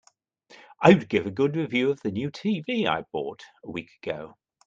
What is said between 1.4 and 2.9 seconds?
review of the new TV